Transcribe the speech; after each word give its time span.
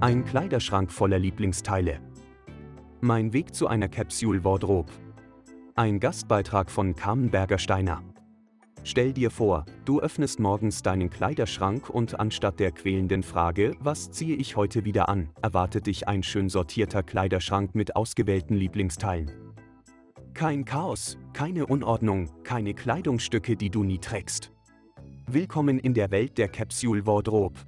Ein 0.00 0.24
Kleiderschrank 0.24 0.92
voller 0.92 1.18
Lieblingsteile. 1.18 1.98
Mein 3.00 3.32
Weg 3.32 3.52
zu 3.52 3.66
einer 3.66 3.88
Capsule 3.88 4.44
Wardrobe. 4.44 4.92
Ein 5.74 5.98
Gastbeitrag 5.98 6.70
von 6.70 6.94
Carmen 6.94 7.32
Berger-Steiner. 7.32 8.04
Stell 8.84 9.12
dir 9.12 9.32
vor, 9.32 9.66
du 9.84 10.00
öffnest 10.00 10.38
morgens 10.38 10.82
deinen 10.82 11.10
Kleiderschrank 11.10 11.90
und 11.90 12.20
anstatt 12.20 12.60
der 12.60 12.70
quälenden 12.70 13.24
Frage, 13.24 13.74
was 13.80 14.12
ziehe 14.12 14.36
ich 14.36 14.54
heute 14.54 14.84
wieder 14.84 15.08
an, 15.08 15.30
erwartet 15.42 15.88
dich 15.88 16.06
ein 16.06 16.22
schön 16.22 16.48
sortierter 16.48 17.02
Kleiderschrank 17.02 17.74
mit 17.74 17.96
ausgewählten 17.96 18.54
Lieblingsteilen. 18.54 19.32
Kein 20.32 20.64
Chaos, 20.64 21.18
keine 21.32 21.66
Unordnung, 21.66 22.30
keine 22.44 22.72
Kleidungsstücke, 22.72 23.56
die 23.56 23.70
du 23.70 23.82
nie 23.82 23.98
trägst. 23.98 24.52
Willkommen 25.26 25.80
in 25.80 25.92
der 25.92 26.12
Welt 26.12 26.38
der 26.38 26.46
Capsule 26.46 27.04
Wardrobe. 27.04 27.58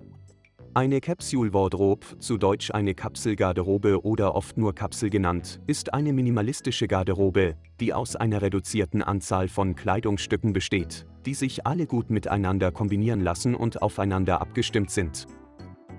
Eine 0.73 1.01
Capsule 1.01 1.53
Wardrobe, 1.53 2.07
zu 2.21 2.39
Deutsch 2.39 2.71
eine 2.71 2.95
Kapselgarderobe 2.95 4.05
oder 4.05 4.37
oft 4.37 4.57
nur 4.57 4.73
Kapsel 4.73 5.11
genannt, 5.11 5.61
ist 5.67 5.93
eine 5.93 6.13
minimalistische 6.13 6.87
Garderobe, 6.87 7.57
die 7.81 7.93
aus 7.93 8.15
einer 8.15 8.41
reduzierten 8.41 9.03
Anzahl 9.03 9.49
von 9.49 9.75
Kleidungsstücken 9.75 10.53
besteht, 10.53 11.09
die 11.27 11.35
sich 11.35 11.67
alle 11.67 11.87
gut 11.87 12.11
miteinander 12.11 12.71
kombinieren 12.71 13.19
lassen 13.19 13.57
und 13.57 13.83
aufeinander 13.83 14.41
abgestimmt 14.41 14.93
sind. 14.93 15.27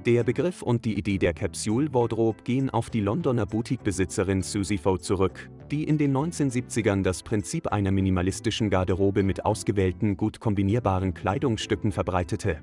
Der 0.05 0.23
Begriff 0.23 0.61
und 0.61 0.85
die 0.85 0.97
Idee 0.97 1.17
der 1.17 1.33
Capsule 1.33 1.93
Wardrobe 1.93 2.41
gehen 2.45 2.69
auf 2.69 2.89
die 2.89 3.01
Londoner 3.01 3.45
Boutique-Besitzerin 3.45 4.41
Susie 4.41 4.77
Foe 4.77 4.99
zurück, 4.99 5.49
die 5.69 5.83
in 5.83 5.97
den 5.97 6.15
1970ern 6.15 7.03
das 7.03 7.23
Prinzip 7.23 7.67
einer 7.67 7.91
minimalistischen 7.91 8.69
Garderobe 8.69 9.23
mit 9.23 9.43
ausgewählten, 9.43 10.15
gut 10.15 10.39
kombinierbaren 10.39 11.13
Kleidungsstücken 11.13 11.91
verbreitete. 11.91 12.61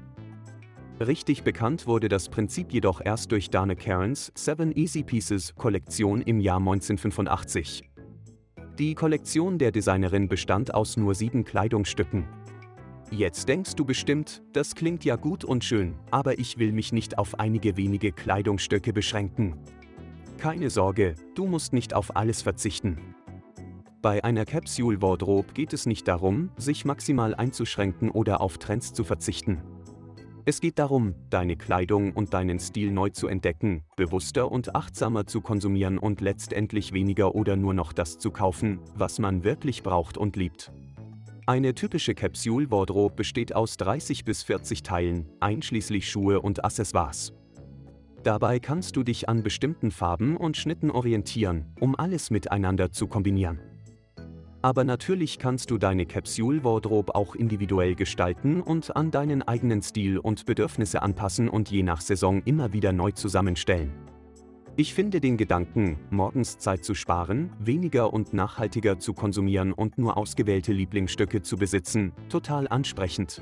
Richtig 1.01 1.45
bekannt 1.45 1.87
wurde 1.87 2.09
das 2.09 2.29
Prinzip 2.29 2.73
jedoch 2.73 3.01
erst 3.05 3.31
durch 3.31 3.51
Dana 3.51 3.77
Karens 3.77 4.33
Seven 4.35 4.77
Easy 4.77 5.05
Pieces 5.05 5.55
Kollektion 5.55 6.23
im 6.23 6.41
Jahr 6.41 6.59
1985. 6.59 7.89
Die 8.81 8.97
Kollektion 8.97 9.59
der 9.59 9.71
Designerin 9.71 10.29
bestand 10.29 10.75
aus 10.75 10.97
nur 10.97 11.15
sieben 11.15 11.45
Kleidungsstücken. 11.45 12.25
Jetzt 13.13 13.49
denkst 13.49 13.77
du 13.77 13.85
bestimmt, 13.85 14.43
das 14.53 14.75
klingt 14.75 15.05
ja 15.05 15.15
gut 15.15 15.45
und 15.45 15.63
schön, 15.63 15.95
aber 16.11 16.41
ich 16.41 16.59
will 16.59 16.73
mich 16.73 16.93
nicht 16.93 17.17
auf 17.17 17.39
einige 17.39 17.77
wenige 17.77 18.11
Kleidungsstücke 18.11 18.93
beschränken. 18.93 19.57
Keine 20.37 20.69
Sorge, 20.69 21.15
du 21.37 21.47
musst 21.47 21.73
nicht 21.73 21.95
auf 21.95 22.17
alles 22.17 22.43
verzichten. 22.43 23.15
Bei 24.03 24.25
einer 24.25 24.45
Capsule 24.45 25.01
Wardrobe 25.01 25.53
geht 25.55 25.73
es 25.73 25.87
nicht 25.87 26.09
darum, 26.09 26.51
sich 26.57 26.85
maximal 26.85 27.37
einzuschränken 27.37 28.11
oder 28.11 28.41
auf 28.41 28.59
Trends 28.59 28.93
zu 28.93 29.05
verzichten. 29.05 29.63
Es 30.49 30.63
geht 30.63 30.79
darum, 30.79 31.15
deine 31.29 31.57
Kleidung 31.57 32.15
und 32.15 32.33
deinen 32.33 32.59
Stil 32.59 32.91
neu 32.91 33.11
zu 33.11 33.29
entdecken, 33.29 33.85
bewusster 33.97 34.51
und 34.51 34.75
achtsamer 34.75 35.27
zu 35.27 35.43
konsumieren 35.43 35.99
und 35.99 36.23
letztendlich 36.23 36.95
weniger 36.95 37.35
oder 37.35 37.55
nur 37.55 37.75
noch 37.75 37.93
das 37.93 38.19
zu 38.19 38.31
kaufen, 38.31 38.81
was 38.95 39.19
man 39.19 39.45
wirklich 39.45 39.83
braucht 39.83 40.17
und 40.17 40.37
liebt. 40.37 40.73
Eine 41.45 41.75
typische 41.75 42.15
Capsule 42.15 42.71
Wardrobe 42.71 43.15
besteht 43.15 43.55
aus 43.55 43.77
30 43.77 44.25
bis 44.25 44.43
40 44.43 44.83
Teilen, 44.83 45.29
einschließlich 45.41 46.11
Schuhe 46.11 46.41
und 46.41 46.65
Accessoires. 46.65 47.35
Dabei 48.23 48.59
kannst 48.59 48.97
du 48.97 49.03
dich 49.03 49.29
an 49.29 49.43
bestimmten 49.43 49.91
Farben 49.91 50.39
und 50.39 50.57
Schnitten 50.57 50.91
orientieren, 50.91 51.67
um 51.79 51.95
alles 51.95 52.31
miteinander 52.31 52.91
zu 52.91 53.07
kombinieren. 53.07 53.61
Aber 54.69 54.85
natürlich 54.85 55.39
kannst 55.39 55.71
du 55.71 55.79
deine 55.79 56.05
Capsule 56.05 56.63
Wardrobe 56.63 57.15
auch 57.15 57.35
individuell 57.35 57.95
gestalten 57.95 58.61
und 58.61 58.95
an 58.97 59.11
deinen 59.11 59.41
eigenen 59.41 59.81
Stil 59.81 60.19
und 60.19 60.45
Bedürfnisse 60.45 61.01
anpassen 61.01 61.49
und 61.49 61.71
je 61.71 61.83
nach 61.83 62.03
Saison 62.03 62.43
immer 62.45 62.71
wieder 62.75 62.93
neu 62.93 63.13
zusammenstellen. 63.13 63.91
Ich 64.77 64.93
finde 64.93 65.23
den 65.23 65.39
Gedanken, 65.39 65.99
morgens 66.11 66.59
Zeit 66.59 66.85
zu 66.85 66.95
sparen, 66.95 67.51
weniger 67.59 68.13
und 68.13 68.35
nachhaltiger 68.35 68.99
zu 68.99 69.15
konsumieren 69.15 69.73
und 69.73 69.97
nur 69.97 70.19
ausgewählte 70.19 70.75
Lieblingsstücke 70.75 71.41
zu 71.41 71.57
besitzen, 71.57 72.13
total 72.29 72.69
ansprechend. 72.69 73.41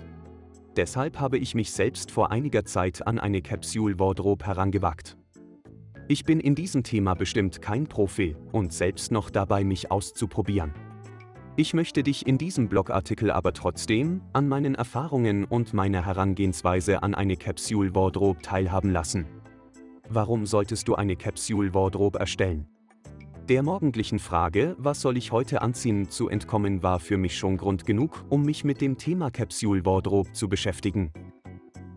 Deshalb 0.77 1.19
habe 1.19 1.39
ich 1.39 1.57
mich 1.57 1.73
selbst 1.73 2.13
vor 2.13 2.31
einiger 2.31 2.65
Zeit 2.65 3.05
an 3.05 3.19
eine 3.19 3.43
Capsule 3.43 3.99
Wardrobe 3.99 4.47
herangewagt. 4.47 5.17
Ich 6.07 6.25
bin 6.25 6.39
in 6.39 6.55
diesem 6.55 6.85
Thema 6.85 7.15
bestimmt 7.15 7.61
kein 7.61 7.89
Profi 7.89 8.37
und 8.53 8.73
selbst 8.73 9.11
noch 9.11 9.29
dabei, 9.29 9.65
mich 9.65 9.91
auszuprobieren. 9.91 10.86
Ich 11.59 11.73
möchte 11.73 12.03
dich 12.03 12.27
in 12.27 12.37
diesem 12.37 12.69
Blogartikel 12.69 13.31
aber 13.31 13.55
trotzdem 13.55 14.21
an 14.35 14.47
meinen 14.47 14.75
Erfahrungen 14.75 15.47
und 15.47 15.73
meiner 15.73 16.05
Herangehensweise 16.05 17.03
an 17.03 17.15
eine 17.15 17.39
Capsule 17.39 17.95
Wardrobe 17.95 18.43
teilhaben 18.43 18.91
lassen. 18.91 19.25
Warum 20.11 20.45
solltest 20.45 20.87
du 20.87 20.97
eine 20.97 21.17
Capsule 21.17 21.73
Wardrobe 21.73 22.19
erstellen? 22.19 22.67
Der 23.49 23.63
morgendlichen 23.63 24.19
Frage, 24.19 24.77
was 24.79 25.01
soll 25.01 25.17
ich 25.17 25.33
heute 25.33 25.63
anziehen, 25.63 26.11
zu 26.11 26.29
entkommen, 26.29 26.83
war 26.83 27.01
für 27.01 27.17
mich 27.17 27.39
schon 27.39 27.57
Grund 27.57 27.87
genug, 27.87 28.23
um 28.29 28.43
mich 28.43 28.63
mit 28.63 28.83
dem 28.83 28.99
Thema 28.99 29.31
Capsule 29.31 29.87
Wardrobe 29.87 30.33
zu 30.33 30.51
beschäftigen. 30.51 31.11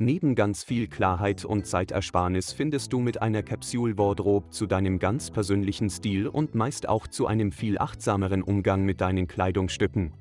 Neben 0.02 0.34
ganz 0.34 0.64
viel 0.64 0.88
Klarheit 0.88 1.44
und 1.44 1.68
Zeitersparnis 1.68 2.54
findest 2.54 2.94
du 2.94 3.00
mit 3.00 3.22
einer 3.22 3.44
Capsule 3.44 3.98
Wardrobe 3.98 4.50
zu 4.50 4.66
deinem 4.66 4.98
ganz 4.98 5.30
persönlichen 5.30 5.90
Stil 5.90 6.30
und 6.30 6.56
meist 6.56 6.88
auch 6.88 7.06
zu 7.06 7.28
einem 7.28 7.52
viel 7.52 7.78
achtsameren 7.78 8.42
Umgang 8.42 8.86
mit 8.86 9.02
deinen 9.02 9.28
Kleidungsstücken. 9.28 10.14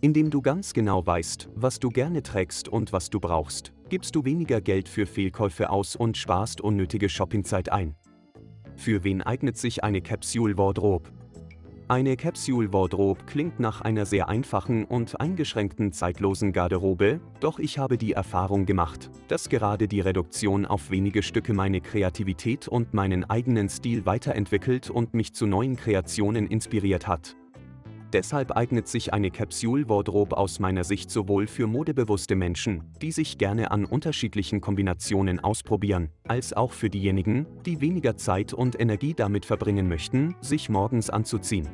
Indem 0.00 0.30
du 0.30 0.42
ganz 0.42 0.72
genau 0.72 1.06
weißt, 1.06 1.50
was 1.54 1.78
du 1.78 1.90
gerne 1.90 2.24
trägst 2.24 2.68
und 2.68 2.92
was 2.92 3.08
du 3.08 3.20
brauchst, 3.20 3.72
gibst 3.90 4.16
du 4.16 4.24
weniger 4.24 4.60
Geld 4.60 4.88
für 4.88 5.06
Fehlkäufe 5.06 5.70
aus 5.70 5.94
und 5.94 6.16
sparst 6.16 6.60
unnötige 6.60 7.08
Shoppingzeit 7.08 7.70
ein. 7.70 7.94
Für 8.74 9.04
wen 9.04 9.22
eignet 9.22 9.56
sich 9.56 9.84
eine 9.84 10.02
Capsule 10.02 10.58
Wardrobe? 10.58 11.10
Eine 11.88 12.16
Capsule 12.16 12.72
Wardrobe 12.72 13.20
klingt 13.26 13.60
nach 13.60 13.80
einer 13.80 14.06
sehr 14.06 14.28
einfachen 14.28 14.86
und 14.86 15.20
eingeschränkten 15.20 15.92
zeitlosen 15.92 16.52
Garderobe, 16.52 17.20
doch 17.38 17.60
ich 17.60 17.78
habe 17.78 17.96
die 17.96 18.10
Erfahrung 18.10 18.66
gemacht, 18.66 19.08
dass 19.28 19.48
gerade 19.48 19.86
die 19.86 20.00
Reduktion 20.00 20.66
auf 20.66 20.90
wenige 20.90 21.22
Stücke 21.22 21.54
meine 21.54 21.80
Kreativität 21.80 22.66
und 22.66 22.92
meinen 22.92 23.22
eigenen 23.30 23.68
Stil 23.68 24.04
weiterentwickelt 24.04 24.90
und 24.90 25.14
mich 25.14 25.32
zu 25.32 25.46
neuen 25.46 25.76
Kreationen 25.76 26.48
inspiriert 26.48 27.06
hat. 27.06 27.36
Deshalb 28.12 28.56
eignet 28.56 28.86
sich 28.86 29.12
eine 29.12 29.30
Capsule 29.30 29.88
Wardrobe 29.88 30.36
aus 30.36 30.60
meiner 30.60 30.84
Sicht 30.84 31.10
sowohl 31.10 31.46
für 31.46 31.66
modebewusste 31.66 32.36
Menschen, 32.36 32.84
die 33.02 33.10
sich 33.10 33.36
gerne 33.36 33.70
an 33.72 33.84
unterschiedlichen 33.84 34.60
Kombinationen 34.60 35.40
ausprobieren, 35.40 36.10
als 36.26 36.52
auch 36.52 36.72
für 36.72 36.88
diejenigen, 36.88 37.46
die 37.66 37.80
weniger 37.80 38.16
Zeit 38.16 38.52
und 38.52 38.78
Energie 38.80 39.14
damit 39.14 39.44
verbringen 39.44 39.88
möchten, 39.88 40.36
sich 40.40 40.68
morgens 40.68 41.10
anzuziehen. 41.10 41.68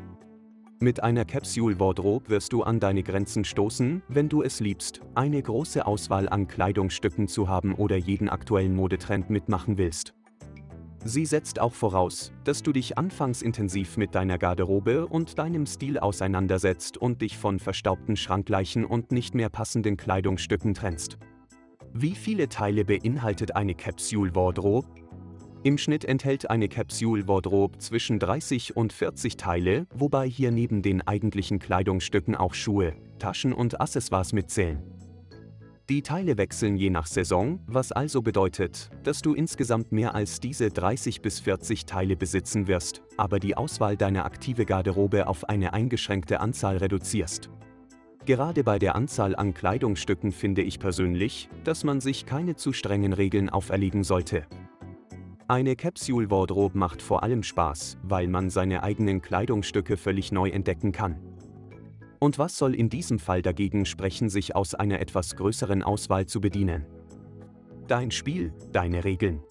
Mit 0.80 1.02
einer 1.02 1.24
Capsule 1.24 1.78
Wardrobe 1.78 2.28
wirst 2.28 2.52
du 2.52 2.64
an 2.64 2.80
deine 2.80 3.04
Grenzen 3.04 3.44
stoßen, 3.44 4.02
wenn 4.08 4.28
du 4.28 4.42
es 4.42 4.58
liebst, 4.58 5.00
eine 5.14 5.40
große 5.40 5.86
Auswahl 5.86 6.28
an 6.28 6.48
Kleidungsstücken 6.48 7.28
zu 7.28 7.48
haben 7.48 7.74
oder 7.74 7.96
jeden 7.96 8.28
aktuellen 8.28 8.74
Modetrend 8.74 9.30
mitmachen 9.30 9.78
willst. 9.78 10.12
Sie 11.04 11.26
setzt 11.26 11.58
auch 11.58 11.74
voraus, 11.74 12.32
dass 12.44 12.62
du 12.62 12.72
dich 12.72 12.96
anfangs 12.96 13.42
intensiv 13.42 13.96
mit 13.96 14.14
deiner 14.14 14.38
Garderobe 14.38 15.06
und 15.08 15.36
deinem 15.36 15.66
Stil 15.66 15.98
auseinandersetzt 15.98 16.96
und 16.96 17.22
dich 17.22 17.36
von 17.36 17.58
verstaubten 17.58 18.14
Schrankleichen 18.14 18.84
und 18.84 19.10
nicht 19.10 19.34
mehr 19.34 19.48
passenden 19.48 19.96
Kleidungsstücken 19.96 20.74
trennst. 20.74 21.18
Wie 21.92 22.14
viele 22.14 22.48
Teile 22.48 22.84
beinhaltet 22.84 23.56
eine 23.56 23.74
Capsule 23.74 24.34
Wardrobe? 24.36 24.86
Im 25.64 25.76
Schnitt 25.76 26.04
enthält 26.04 26.50
eine 26.50 26.68
Capsule 26.68 27.26
Wardrobe 27.26 27.78
zwischen 27.78 28.18
30 28.18 28.76
und 28.76 28.92
40 28.92 29.36
Teile, 29.36 29.86
wobei 29.94 30.28
hier 30.28 30.52
neben 30.52 30.82
den 30.82 31.06
eigentlichen 31.06 31.58
Kleidungsstücken 31.58 32.36
auch 32.36 32.54
Schuhe, 32.54 32.94
Taschen 33.18 33.52
und 33.52 33.80
Accessoires 33.80 34.32
mitzählen. 34.32 34.91
Die 35.88 36.02
Teile 36.02 36.38
wechseln 36.38 36.76
je 36.76 36.90
nach 36.90 37.06
Saison, 37.06 37.58
was 37.66 37.90
also 37.90 38.22
bedeutet, 38.22 38.88
dass 39.02 39.20
du 39.20 39.34
insgesamt 39.34 39.90
mehr 39.90 40.14
als 40.14 40.38
diese 40.38 40.70
30 40.70 41.22
bis 41.22 41.40
40 41.40 41.86
Teile 41.86 42.14
besitzen 42.16 42.68
wirst, 42.68 43.02
aber 43.16 43.40
die 43.40 43.56
Auswahl 43.56 43.96
deiner 43.96 44.24
aktive 44.24 44.64
Garderobe 44.64 45.26
auf 45.26 45.48
eine 45.48 45.72
eingeschränkte 45.72 46.38
Anzahl 46.38 46.76
reduzierst. 46.76 47.50
Gerade 48.26 48.62
bei 48.62 48.78
der 48.78 48.94
Anzahl 48.94 49.34
an 49.34 49.54
Kleidungsstücken 49.54 50.30
finde 50.30 50.62
ich 50.62 50.78
persönlich, 50.78 51.48
dass 51.64 51.82
man 51.82 52.00
sich 52.00 52.26
keine 52.26 52.54
zu 52.54 52.72
strengen 52.72 53.12
Regeln 53.12 53.50
auferlegen 53.50 54.04
sollte. 54.04 54.46
Eine 55.48 55.74
Capsule 55.74 56.30
Wardrobe 56.30 56.78
macht 56.78 57.02
vor 57.02 57.24
allem 57.24 57.42
Spaß, 57.42 57.98
weil 58.04 58.28
man 58.28 58.50
seine 58.50 58.84
eigenen 58.84 59.20
Kleidungsstücke 59.20 59.96
völlig 59.96 60.30
neu 60.30 60.48
entdecken 60.48 60.92
kann. 60.92 61.16
Und 62.22 62.38
was 62.38 62.56
soll 62.56 62.76
in 62.76 62.88
diesem 62.88 63.18
Fall 63.18 63.42
dagegen 63.42 63.84
sprechen, 63.84 64.28
sich 64.28 64.54
aus 64.54 64.76
einer 64.76 65.00
etwas 65.00 65.34
größeren 65.34 65.82
Auswahl 65.82 66.24
zu 66.26 66.40
bedienen? 66.40 66.86
Dein 67.88 68.12
Spiel, 68.12 68.54
deine 68.70 69.02
Regeln. 69.02 69.42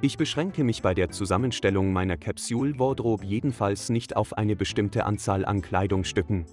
Ich 0.00 0.16
beschränke 0.16 0.64
mich 0.64 0.80
bei 0.80 0.94
der 0.94 1.10
Zusammenstellung 1.10 1.92
meiner 1.92 2.16
Capsule 2.16 2.78
Wardrobe 2.78 3.26
jedenfalls 3.26 3.90
nicht 3.90 4.16
auf 4.16 4.32
eine 4.32 4.56
bestimmte 4.56 5.04
Anzahl 5.04 5.44
an 5.44 5.60
Kleidungsstücken. 5.60 6.46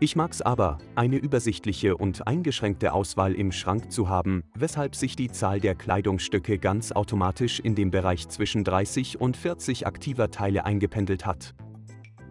Ich 0.00 0.16
mag's 0.16 0.42
aber, 0.42 0.78
eine 0.96 1.18
übersichtliche 1.18 1.96
und 1.96 2.26
eingeschränkte 2.26 2.92
Auswahl 2.92 3.34
im 3.34 3.52
Schrank 3.52 3.92
zu 3.92 4.08
haben, 4.08 4.42
weshalb 4.56 4.96
sich 4.96 5.14
die 5.14 5.30
Zahl 5.30 5.60
der 5.60 5.76
Kleidungsstücke 5.76 6.58
ganz 6.58 6.90
automatisch 6.90 7.60
in 7.60 7.76
dem 7.76 7.92
Bereich 7.92 8.28
zwischen 8.28 8.64
30 8.64 9.20
und 9.20 9.36
40 9.36 9.86
aktiver 9.86 10.32
Teile 10.32 10.64
eingependelt 10.64 11.24
hat. 11.24 11.54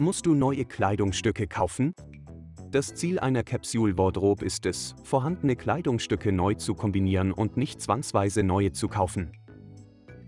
Musst 0.02 0.26
du 0.26 0.34
neue 0.34 0.64
Kleidungsstücke 0.64 1.46
kaufen? 1.46 1.94
Das 2.72 2.94
Ziel 2.94 3.18
einer 3.18 3.42
Capsule 3.42 3.98
Wardrobe 3.98 4.46
ist 4.46 4.68
es, 4.68 4.94
vorhandene 5.04 5.56
Kleidungsstücke 5.56 6.32
neu 6.32 6.54
zu 6.54 6.76
kombinieren 6.76 7.32
und 7.32 7.58
nicht 7.58 7.82
zwangsweise 7.82 8.44
neue 8.44 8.72
zu 8.72 8.88
kaufen. 8.88 9.32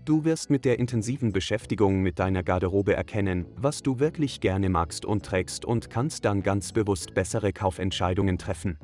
Du 0.04 0.24
wirst 0.24 0.50
mit 0.50 0.64
der 0.64 0.80
intensiven 0.80 1.32
Beschäftigung 1.32 2.02
mit 2.02 2.18
deiner 2.18 2.42
Garderobe 2.42 2.96
erkennen, 2.96 3.46
was 3.54 3.84
du 3.84 4.00
wirklich 4.00 4.40
gerne 4.40 4.70
magst 4.70 5.04
und 5.04 5.24
trägst 5.24 5.64
und 5.64 5.88
kannst 5.88 6.24
dann 6.24 6.42
ganz 6.42 6.72
bewusst 6.72 7.14
bessere 7.14 7.52
Kaufentscheidungen 7.52 8.38
treffen. 8.38 8.76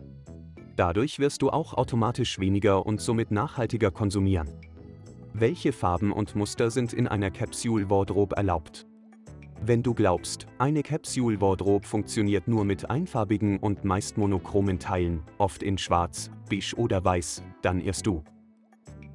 Dadurch 0.77 1.19
wirst 1.19 1.43
du 1.43 1.51
auch 1.51 1.75
automatisch 1.75 2.39
weniger 2.39 2.87
und 2.87 3.01
somit 3.01 3.33
nachhaltiger 3.33 3.91
konsumieren. 3.91 4.49
Welche 5.33 5.73
Farben 5.73 6.13
und 6.13 6.37
Muster 6.37 6.71
sind 6.71 6.93
in 6.93 7.09
einer 7.09 7.33
Capsule 7.33 7.91
Wardrobe 7.91 8.37
erlaubt? 8.37 8.88
Wenn 9.61 9.83
du 9.83 9.93
glaubst, 9.93 10.47
eine 10.59 10.83
Capsule 10.83 11.41
Wardrobe 11.41 11.87
funktioniert 11.87 12.47
nur 12.47 12.65
mit 12.65 12.89
einfarbigen 12.89 13.59
und 13.59 13.85
meist 13.85 14.17
monochromen 14.17 14.79
Teilen, 14.79 15.23
oft 15.39 15.63
in 15.63 15.77
schwarz, 15.79 16.31
beige 16.49 16.75
oder 16.77 17.05
weiß, 17.05 17.43
dann 17.61 17.81
irrst 17.81 18.07
du. 18.07 18.23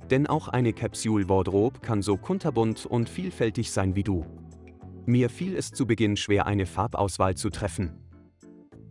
Denn 0.09 0.27
auch 0.27 0.49
eine 0.49 0.73
Capsule 0.73 1.29
Wardrobe 1.29 1.79
kann 1.79 2.01
so 2.01 2.17
kunterbunt 2.17 2.85
und 2.85 3.07
vielfältig 3.07 3.71
sein 3.71 3.95
wie 3.95 4.03
du. 4.03 4.25
Mir 5.05 5.29
fiel 5.29 5.55
es 5.55 5.71
zu 5.71 5.87
Beginn 5.87 6.17
schwer, 6.17 6.45
eine 6.45 6.65
Farbauswahl 6.65 7.35
zu 7.35 7.49
treffen. 7.49 7.93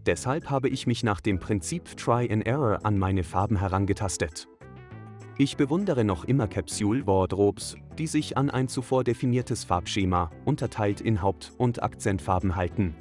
Deshalb 0.06 0.50
habe 0.50 0.69
ich 0.69 0.87
mich 0.87 1.05
nach 1.05 1.20
dem 1.20 1.38
Prinzip 1.38 1.96
Try 1.96 2.28
and 2.32 2.46
Error 2.46 2.81
an 2.82 2.98
meine 2.98 3.22
Farben 3.22 3.56
herangetastet. 3.60 4.48
Ich 5.38 5.56
bewundere 5.56 6.05
noch 6.05 6.25
immer 6.25 6.46
Capsule 6.46 7.06
Wardrobes, 7.06 7.76
die 7.99 8.06
sich 8.06 8.37
an 8.37 8.50
ein 8.50 8.69
zuvor 8.69 9.05
definiertes 9.05 9.64
Farbschema, 9.64 10.31
unterteilt 10.44 11.00
in 11.00 11.23
Haupt- 11.23 11.52
und 11.58 11.82
Akzentfarben 11.82 12.55
halten, 12.55 12.94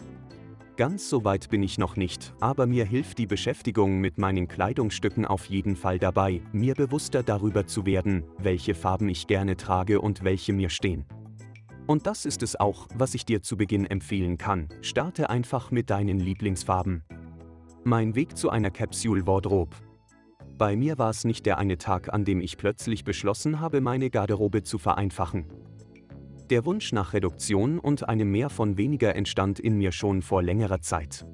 Ganz 0.81 1.09
so 1.09 1.23
weit 1.25 1.49
bin 1.49 1.61
ich 1.61 1.77
noch 1.77 1.95
nicht, 1.95 2.33
aber 2.39 2.65
mir 2.65 2.85
hilft 2.85 3.19
die 3.19 3.27
Beschäftigung 3.27 3.99
mit 3.99 4.17
meinen 4.17 4.47
Kleidungsstücken 4.47 5.25
auf 5.25 5.45
jeden 5.45 5.75
Fall 5.75 5.99
dabei, 5.99 6.41
mir 6.53 6.73
bewusster 6.73 7.21
darüber 7.21 7.67
zu 7.67 7.85
werden, 7.85 8.23
welche 8.39 8.73
Farben 8.73 9.07
ich 9.07 9.27
gerne 9.27 9.57
trage 9.57 10.01
und 10.01 10.23
welche 10.23 10.53
mir 10.53 10.71
stehen. 10.71 11.05
Und 11.85 12.07
das 12.07 12.25
ist 12.25 12.41
es 12.41 12.59
auch, 12.59 12.87
was 12.95 13.13
ich 13.13 13.25
dir 13.25 13.43
zu 13.43 13.57
Beginn 13.57 13.85
empfehlen 13.85 14.39
kann. 14.39 14.69
Starte 14.81 15.29
einfach 15.29 15.69
mit 15.69 15.91
deinen 15.91 16.19
Lieblingsfarben. 16.19 17.03
Mein 17.83 18.15
Weg 18.15 18.35
zu 18.35 18.49
einer 18.49 18.71
Capsule 18.71 19.27
Wardrobe. 19.27 19.75
Bei 20.61 20.75
mir 20.75 20.99
war 20.99 21.09
es 21.09 21.23
nicht 21.23 21.47
der 21.47 21.57
eine 21.57 21.79
Tag, 21.79 22.13
an 22.13 22.23
dem 22.23 22.39
ich 22.39 22.55
plötzlich 22.55 23.03
beschlossen 23.03 23.61
habe, 23.61 23.81
meine 23.81 24.11
Garderobe 24.11 24.61
zu 24.61 24.77
vereinfachen. 24.77 25.47
Der 26.51 26.65
Wunsch 26.65 26.93
nach 26.93 27.13
Reduktion 27.13 27.79
und 27.79 28.07
einem 28.07 28.29
Mehr 28.29 28.51
von 28.51 28.77
weniger 28.77 29.15
entstand 29.15 29.59
in 29.59 29.79
mir 29.79 29.91
schon 29.91 30.21
vor 30.21 30.43
längerer 30.43 30.79
Zeit. 30.79 31.25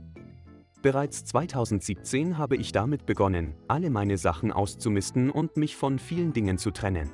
Bereits 0.82 1.26
2017 1.26 2.38
habe 2.38 2.56
ich 2.56 2.72
damit 2.72 3.06
begonnen, 3.06 3.54
alle 3.68 3.90
meine 3.90 4.18
Sachen 4.18 4.54
auszumisten 4.54 5.30
und 5.30 5.58
mich 5.58 5.76
von 5.76 6.00
vielen 6.00 6.32
Dingen 6.32 6.58
zu 6.58 6.72
trennen. 6.72 7.12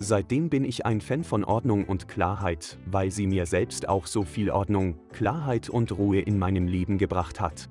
Seitdem 0.00 0.50
bin 0.50 0.66
ich 0.66 0.84
ein 0.84 1.00
Fan 1.00 1.24
von 1.24 1.44
Ordnung 1.44 1.86
und 1.86 2.08
Klarheit, 2.08 2.76
weil 2.84 3.10
sie 3.10 3.26
mir 3.26 3.46
selbst 3.46 3.88
auch 3.88 4.06
so 4.06 4.24
viel 4.24 4.50
Ordnung, 4.50 4.98
Klarheit 5.12 5.70
und 5.70 5.96
Ruhe 5.96 6.20
in 6.20 6.38
meinem 6.38 6.66
Leben 6.66 6.98
gebracht 6.98 7.40
hat. 7.40 7.70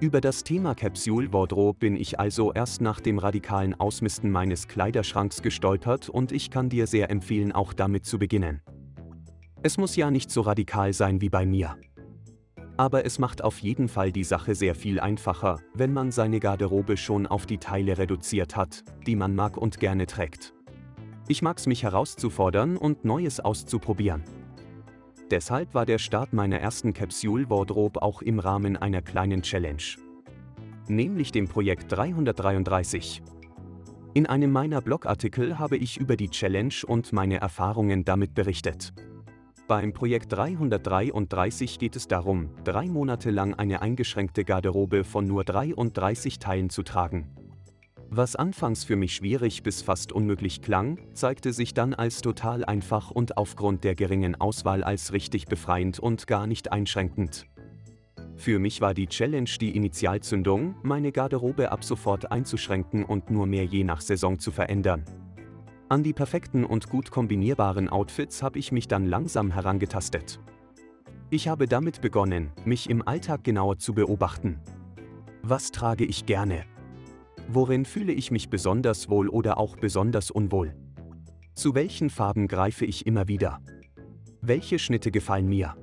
Über 0.00 0.20
das 0.20 0.44
Thema 0.44 0.76
Capsule 0.76 1.32
Wardrobe 1.32 1.80
bin 1.80 1.96
ich 1.96 2.20
also 2.20 2.52
erst 2.52 2.80
nach 2.80 3.00
dem 3.00 3.18
radikalen 3.18 3.74
Ausmisten 3.74 4.30
meines 4.30 4.68
Kleiderschranks 4.68 5.42
gestolpert 5.42 6.08
und 6.08 6.30
ich 6.30 6.52
kann 6.52 6.68
dir 6.68 6.86
sehr 6.86 7.10
empfehlen, 7.10 7.50
auch 7.50 7.72
damit 7.72 8.06
zu 8.06 8.16
beginnen. 8.16 8.62
Es 9.60 9.76
muss 9.76 9.96
ja 9.96 10.12
nicht 10.12 10.30
so 10.30 10.42
radikal 10.42 10.92
sein 10.92 11.20
wie 11.20 11.28
bei 11.28 11.44
mir. 11.44 11.76
Aber 12.76 13.06
es 13.06 13.18
macht 13.18 13.42
auf 13.42 13.58
jeden 13.58 13.88
Fall 13.88 14.12
die 14.12 14.22
Sache 14.22 14.54
sehr 14.54 14.76
viel 14.76 15.00
einfacher, 15.00 15.58
wenn 15.74 15.92
man 15.92 16.12
seine 16.12 16.38
Garderobe 16.38 16.96
schon 16.96 17.26
auf 17.26 17.44
die 17.46 17.58
Teile 17.58 17.98
reduziert 17.98 18.54
hat, 18.54 18.84
die 19.04 19.16
man 19.16 19.34
mag 19.34 19.56
und 19.56 19.80
gerne 19.80 20.06
trägt. 20.06 20.54
Ich 21.26 21.42
mag's 21.42 21.66
mich 21.66 21.82
herauszufordern 21.82 22.76
und 22.76 23.04
Neues 23.04 23.40
auszuprobieren. 23.40 24.22
Deshalb 25.30 25.74
war 25.74 25.84
der 25.84 25.98
Start 25.98 26.32
meiner 26.32 26.58
ersten 26.58 26.94
Capsule 26.94 27.50
Wardrobe 27.50 28.00
auch 28.00 28.22
im 28.22 28.38
Rahmen 28.38 28.78
einer 28.78 29.02
kleinen 29.02 29.42
Challenge. 29.42 29.82
Nämlich 30.88 31.32
dem 31.32 31.48
Projekt 31.48 31.92
333. 31.92 33.22
In 34.14 34.26
einem 34.26 34.50
meiner 34.50 34.80
Blogartikel 34.80 35.58
habe 35.58 35.76
ich 35.76 35.98
über 35.98 36.16
die 36.16 36.30
Challenge 36.30 36.74
und 36.86 37.12
meine 37.12 37.40
Erfahrungen 37.40 38.06
damit 38.06 38.34
berichtet. 38.34 38.94
Beim 39.66 39.92
Projekt 39.92 40.32
333 40.32 41.78
geht 41.78 41.94
es 41.94 42.08
darum, 42.08 42.48
drei 42.64 42.86
Monate 42.86 43.30
lang 43.30 43.52
eine 43.52 43.82
eingeschränkte 43.82 44.44
Garderobe 44.44 45.04
von 45.04 45.26
nur 45.26 45.44
33 45.44 46.38
Teilen 46.38 46.70
zu 46.70 46.82
tragen. 46.82 47.37
Was 48.10 48.36
anfangs 48.36 48.84
für 48.84 48.96
mich 48.96 49.14
schwierig 49.14 49.62
bis 49.62 49.82
fast 49.82 50.12
unmöglich 50.12 50.62
klang, 50.62 50.98
zeigte 51.12 51.52
sich 51.52 51.74
dann 51.74 51.92
als 51.92 52.22
total 52.22 52.64
einfach 52.64 53.10
und 53.10 53.36
aufgrund 53.36 53.84
der 53.84 53.94
geringen 53.94 54.34
Auswahl 54.40 54.82
als 54.82 55.12
richtig 55.12 55.44
befreiend 55.44 55.98
und 55.98 56.26
gar 56.26 56.46
nicht 56.46 56.72
einschränkend. 56.72 57.46
Für 58.34 58.58
mich 58.58 58.80
war 58.80 58.94
die 58.94 59.08
Challenge 59.08 59.50
die 59.60 59.76
Initialzündung, 59.76 60.76
meine 60.82 61.12
Garderobe 61.12 61.70
ab 61.70 61.84
sofort 61.84 62.32
einzuschränken 62.32 63.04
und 63.04 63.30
nur 63.30 63.46
mehr 63.46 63.64
je 63.64 63.84
nach 63.84 64.00
Saison 64.00 64.38
zu 64.38 64.52
verändern. 64.52 65.04
An 65.90 66.02
die 66.02 66.12
perfekten 66.14 66.64
und 66.64 66.88
gut 66.88 67.10
kombinierbaren 67.10 67.88
Outfits 67.90 68.42
habe 68.42 68.58
ich 68.58 68.72
mich 68.72 68.88
dann 68.88 69.06
langsam 69.06 69.50
herangetastet. 69.50 70.40
Ich 71.30 71.48
habe 71.48 71.66
damit 71.66 72.00
begonnen, 72.00 72.52
mich 72.64 72.88
im 72.88 73.06
Alltag 73.06 73.44
genauer 73.44 73.78
zu 73.78 73.92
beobachten. 73.92 74.60
Was 75.42 75.72
trage 75.72 76.06
ich 76.06 76.24
gerne? 76.24 76.64
Worin 77.50 77.86
fühle 77.86 78.12
ich 78.12 78.30
mich 78.30 78.50
besonders 78.50 79.08
wohl 79.08 79.30
oder 79.30 79.56
auch 79.56 79.76
besonders 79.76 80.30
unwohl? 80.30 80.76
Zu 81.54 81.74
welchen 81.74 82.10
Farben 82.10 82.46
greife 82.46 82.84
ich 82.84 83.06
immer 83.06 83.26
wieder? 83.26 83.60
Welche 84.42 84.78
Schnitte 84.78 85.10
gefallen 85.10 85.48
mir? 85.48 85.74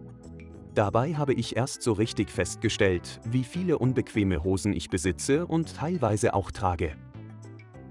Dabei 0.76 1.16
habe 1.16 1.34
ich 1.34 1.56
erst 1.56 1.82
so 1.82 1.94
richtig 1.94 2.30
festgestellt, 2.30 3.20
wie 3.26 3.44
viele 3.44 3.80
unbequeme 3.80 4.44
Hosen 4.44 4.74
ich 4.74 4.92
besitze 4.92 5.48
und 5.48 5.76
teilweise 5.76 6.36
auch 6.36 6.52
trage. 6.52 6.96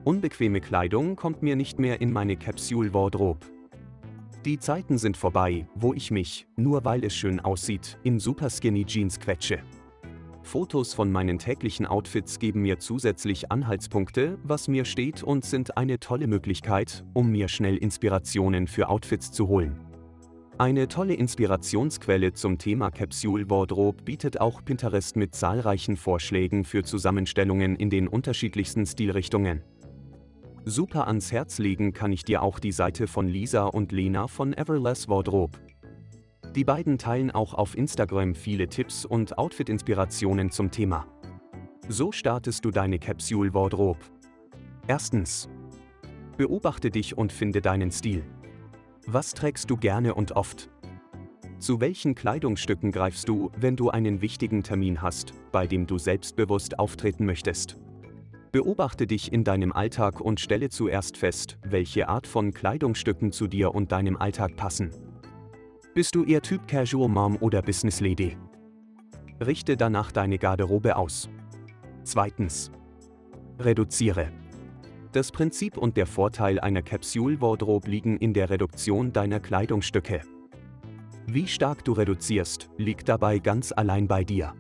Unbequeme 0.05 0.61
Kleidung 0.61 1.17
kommt 1.17 1.43
mir 1.43 1.57
nicht 1.57 1.81
mehr 1.81 2.01
in 2.01 2.13
meine 2.13 2.37
Capsule 2.37 2.95
Wardrobe. 2.95 3.45
Die 4.45 4.59
Zeiten 4.59 4.99
sind 4.99 5.17
vorbei, 5.17 5.67
wo 5.75 5.95
ich 5.95 6.13
mich, 6.13 6.47
nur 6.57 6.85
weil 6.85 7.03
es 7.05 7.15
schön 7.15 7.41
aussieht, 7.41 7.99
in 8.05 8.21
super 8.21 8.51
skinny 8.51 8.85
Jeans 8.85 9.19
quetsche. 9.19 9.63
Fotos 10.45 10.93
von 10.93 11.11
meinen 11.11 11.39
täglichen 11.39 11.87
Outfits 11.87 12.39
geben 12.39 12.63
mir 12.63 12.79
zusätzlich 12.79 13.51
Anhaltspunkte, 13.51 14.39
was 14.45 14.69
mir 14.69 14.85
steht 14.85 15.23
und 15.23 15.45
sind 15.45 15.77
eine 15.79 15.99
tolle 15.99 16.27
Möglichkeit, 16.27 17.03
um 17.15 17.31
mir 17.31 17.49
schnell 17.49 17.77
Inspirationen 17.79 18.67
für 18.67 18.91
Outfits 18.91 19.33
zu 19.33 19.49
holen. 19.49 19.81
Eine 20.59 20.87
tolle 20.87 21.15
Inspirationsquelle 21.15 22.35
zum 22.35 22.59
Thema 22.59 22.91
Capsule 22.91 23.49
Wardrobe 23.51 24.05
bietet 24.05 24.41
auch 24.41 24.65
Pinterest 24.65 25.17
mit 25.17 25.35
zahlreichen 25.35 25.97
Vorschlägen 25.97 26.65
für 26.65 26.85
Zusammenstellungen 26.85 27.75
in 27.75 27.91
den 27.91 28.07
unterschiedlichsten 28.07 28.87
Stilrichtungen. 28.87 29.63
Super 30.67 31.09
ans 31.09 31.33
Herz 31.33 31.59
legen 31.59 31.93
kann 31.93 32.13
ich 32.13 32.23
dir 32.23 32.43
auch 32.43 32.59
die 32.59 32.73
Seite 32.73 33.07
von 33.07 33.29
Lisa 33.29 33.65
und 33.65 33.93
Lena 33.93 34.29
von 34.29 34.53
Everless 34.57 35.09
Wardrobe. 35.09 35.59
Die 36.55 36.65
beiden 36.65 36.99
teilen 36.99 37.33
auch 37.33 37.53
auf 37.53 37.77
Instagram 37.77 38.37
viele 38.37 38.69
Tipps 38.69 39.05
und 39.05 39.39
Outfit-Inspirationen 39.39 40.53
zum 40.53 40.71
Thema. 40.71 41.05
So 41.89 42.13
startest 42.13 42.65
du 42.65 42.71
deine 42.71 43.01
Capsule 43.01 43.53
Wardrobe. 43.55 43.99
Erstens. 44.87 45.49
Beobachte 46.37 46.91
dich 46.91 47.19
und 47.19 47.33
finde 47.33 47.61
deinen 47.61 47.91
Stil. 47.91 48.25
Was 49.05 49.35
trägst 49.35 49.69
du 49.69 49.77
gerne 49.77 50.15
und 50.15 50.33
oft? 50.33 50.71
Zu 51.59 51.81
welchen 51.81 52.15
Kleidungsstücken 52.15 52.93
greifst 52.93 53.29
du, 53.29 53.51
wenn 53.57 53.75
du 53.75 53.91
einen 53.91 54.21
wichtigen 54.23 54.63
Termin 54.63 55.03
hast, 55.03 55.35
bei 55.51 55.67
dem 55.67 55.89
du 55.89 55.99
selbstbewusst 55.99 56.79
auftreten 56.79 57.27
möchtest? 57.27 57.79
Beobachte 58.53 59.09
dich 59.09 59.33
in 59.33 59.43
deinem 59.43 59.73
Alltag 59.73 60.21
und 60.21 60.39
stelle 60.39 60.69
zuerst 60.69 61.17
fest, 61.17 61.59
welche 61.65 62.09
Art 62.09 62.29
von 62.29 62.53
Kleidungsstücken 62.55 63.33
zu 63.33 63.49
dir 63.49 63.75
und 63.75 63.91
deinem 63.91 64.17
Alltag 64.17 64.55
passen. 64.55 64.93
Bist 65.95 66.17
du 66.17 66.25
eher 66.25 66.43
Typ 66.43 66.67
Casual 66.67 67.09
Mom 67.09 67.37
oder 67.37 67.63
Business 67.63 68.01
Lady? 68.01 68.37
Richte 69.41 69.77
danach 69.77 70.11
deine 70.11 70.39
Garderobe 70.39 70.97
aus. 70.97 71.31
Zweitens. 72.03 72.73
Reduziere. 73.61 74.33
Das 75.13 75.31
Prinzip 75.31 75.79
und 75.79 75.97
der 75.97 76.07
Vorteil 76.07 76.59
einer 76.59 76.83
Capsule 76.83 77.41
Wardrobe 77.41 77.89
liegen 77.89 78.17
in 78.17 78.35
der 78.35 78.51
Reduktion 78.51 79.13
deiner 79.13 79.39
Kleidungsstücke. 79.39 80.23
Wie 81.29 81.47
stark 81.47 81.85
du 81.85 81.93
reduzierst, 81.93 82.71
liegt 82.77 83.09
dabei 83.09 83.39
ganz 83.39 83.71
allein 83.71 84.09
bei 84.09 84.25
dir. 84.25 84.53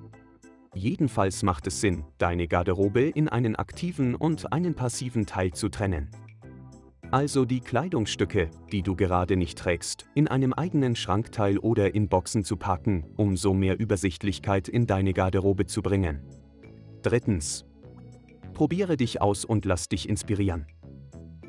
Jedenfalls 0.72 1.42
macht 1.42 1.66
es 1.66 1.80
Sinn, 1.80 2.04
deine 2.18 2.46
Garderobe 2.46 3.08
in 3.08 3.28
einen 3.28 3.56
aktiven 3.56 4.14
und 4.14 4.52
einen 4.52 4.76
passiven 4.76 5.26
Teil 5.26 5.52
zu 5.52 5.68
trennen. 5.68 6.10
Also 7.14 7.44
die 7.44 7.60
Kleidungsstücke, 7.60 8.50
die 8.72 8.82
du 8.82 8.96
gerade 8.96 9.36
nicht 9.36 9.56
trägst, 9.56 10.04
in 10.16 10.26
einem 10.26 10.52
eigenen 10.52 10.96
Schrankteil 10.96 11.58
oder 11.58 11.94
in 11.94 12.08
Boxen 12.08 12.42
zu 12.42 12.56
packen, 12.56 13.04
um 13.16 13.36
so 13.36 13.54
mehr 13.54 13.78
Übersichtlichkeit 13.78 14.66
in 14.66 14.88
deine 14.88 15.12
Garderobe 15.12 15.66
zu 15.66 15.80
bringen. 15.80 16.24
Drittens. 17.02 17.66
Probiere 18.52 18.96
dich 18.96 19.22
aus 19.22 19.44
und 19.44 19.64
lass 19.64 19.88
dich 19.88 20.08
inspirieren. 20.08 20.66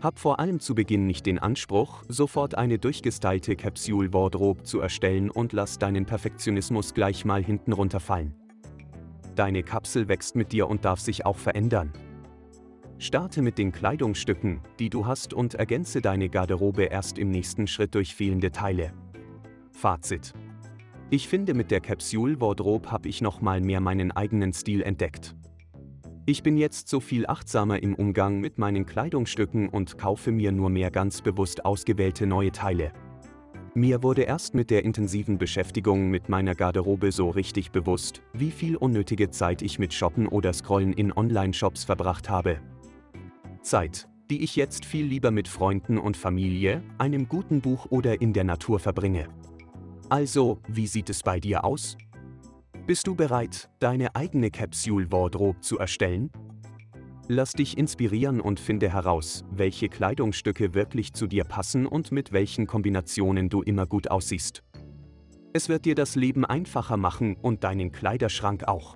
Hab 0.02 0.20
vor 0.20 0.40
allem 0.40 0.60
zu 0.60 0.76
Beginn 0.76 1.08
nicht 1.08 1.26
den 1.26 1.40
Anspruch, 1.40 2.04
sofort 2.10 2.54
eine 2.54 2.78
durchgestylte 2.78 3.56
Capsule 3.56 4.14
Wardrobe 4.14 4.62
zu 4.62 4.82
erstellen 4.82 5.32
und 5.32 5.52
lass 5.52 5.80
deinen 5.80 6.06
Perfektionismus 6.06 6.94
gleich 6.94 7.26
mal 7.26 7.44
hinten 7.44 7.74
runterfallen. 7.74 8.36
Deine 9.34 9.64
Kapsel 9.64 10.10
wächst 10.10 10.36
mit 10.36 10.52
dir 10.52 10.70
und 10.70 10.86
darf 10.86 11.00
sich 11.00 11.26
auch 11.26 11.38
verändern. 11.38 11.92
Starte 12.98 13.42
mit 13.42 13.58
den 13.58 13.72
Kleidungsstücken, 13.72 14.62
die 14.80 14.90
du 14.90 15.06
hast 15.06 15.34
und 15.34 15.56
ergänze 15.56 16.02
deine 16.02 16.30
Garderobe 16.30 16.84
erst 16.84 17.18
im 17.18 17.30
nächsten 17.30 17.68
Schritt 17.68 17.94
durch 17.94 18.16
fehlende 18.16 18.52
Teile. 18.52 18.94
Fazit. 19.72 20.34
Ich 21.10 21.28
finde 21.28 21.54
mit 21.54 21.72
der 21.72 21.82
Capsule 21.82 22.40
Wardrobe 22.40 22.92
habe 22.92 23.10
ich 23.10 23.22
noch 23.22 23.42
mal 23.42 23.62
mehr 23.62 23.82
meinen 23.82 24.12
eigenen 24.12 24.54
Stil 24.54 24.82
entdeckt. 24.82 25.36
Ich 26.26 26.42
bin 26.42 26.58
jetzt 26.58 26.88
so 26.88 27.00
viel 27.00 27.28
achtsamer 27.28 27.84
im 27.84 27.94
Umgang 27.94 28.40
mit 28.40 28.58
meinen 28.58 28.86
Kleidungsstücken 28.86 29.70
und 29.70 29.98
kaufe 29.98 30.32
mir 30.32 30.52
nur 30.52 30.70
mehr 30.70 30.90
ganz 30.90 31.22
bewusst 31.22 31.66
ausgewählte 31.66 32.26
neue 32.26 32.52
Teile. 32.52 32.94
Mir 33.76 34.02
wurde 34.02 34.22
erst 34.22 34.56
mit 34.56 34.72
der 34.72 34.86
intensiven 34.86 35.38
Beschäftigung 35.38 36.10
mit 36.10 36.30
meiner 36.30 36.56
Garderobe 36.56 37.12
so 37.12 37.30
richtig 37.30 37.72
bewusst, 37.72 38.22
wie 38.32 38.52
viel 38.52 38.78
unnötige 38.78 39.30
Zeit 39.30 39.62
ich 39.62 39.80
mit 39.80 39.94
Shoppen 39.94 40.28
oder 40.28 40.54
Scrollen 40.54 40.94
in 40.94 41.12
Online-Shops 41.12 41.84
verbracht 41.84 42.30
habe. 42.30 42.62
Zeit, 43.66 44.08
die 44.30 44.44
ich 44.44 44.56
jetzt 44.56 44.86
viel 44.86 45.06
lieber 45.06 45.32
mit 45.32 45.48
Freunden 45.48 45.98
und 45.98 46.16
Familie, 46.16 46.84
einem 46.98 47.28
guten 47.28 47.62
Buch 47.62 47.88
oder 47.90 48.22
in 48.22 48.32
der 48.32 48.44
Natur 48.44 48.80
verbringe. 48.80 49.28
Also, 50.10 50.60
wie 50.68 50.88
sieht 50.88 51.10
es 51.10 51.24
bei 51.24 51.40
dir 51.40 51.66
aus? 51.66 51.98
Bist 52.86 53.08
du 53.08 53.16
bereit, 53.16 53.70
deine 53.80 54.16
eigene 54.16 54.52
Capsule 54.52 55.12
Wardrobe 55.12 55.60
zu 55.62 55.80
erstellen? 55.80 56.32
Lass 57.28 57.54
dich 57.54 57.78
inspirieren 57.78 58.40
und 58.40 58.60
finde 58.60 58.88
heraus, 58.88 59.44
welche 59.50 59.90
Kleidungsstücke 59.90 60.76
wirklich 60.76 61.14
zu 61.14 61.26
dir 61.26 61.44
passen 61.44 61.88
und 61.88 62.12
mit 62.12 62.32
welchen 62.32 62.68
Kombinationen 62.68 63.50
du 63.50 63.64
immer 63.64 63.88
gut 63.88 64.12
aussiehst. 64.12 64.62
Es 65.54 65.70
wird 65.70 65.86
dir 65.86 65.96
das 65.96 66.16
Leben 66.16 66.46
einfacher 66.46 66.98
machen 66.98 67.36
und 67.42 67.64
deinen 67.64 67.92
Kleiderschrank 67.92 68.68
auch. 68.68 68.96